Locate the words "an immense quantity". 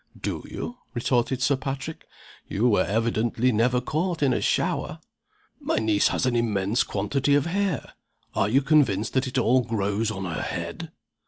6.25-7.35